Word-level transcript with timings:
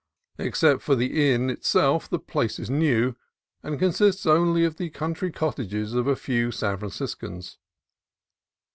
Except 0.39 0.81
for 0.81 0.95
the 0.95 1.31
inn 1.31 1.51
itself 1.51 2.09
the 2.09 2.17
place 2.17 2.57
is 2.57 2.71
new. 2.71 3.15
and 3.61 3.79
con 3.79 3.89
sists 3.89 4.25
only 4.25 4.65
of 4.65 4.77
the 4.77 4.89
country 4.89 5.31
cottages 5.31 5.93
of 5.93 6.07
a 6.07 6.15
few 6.15 6.49
San 6.49 6.75
Fran 6.79 6.89
ciscans. 6.89 7.57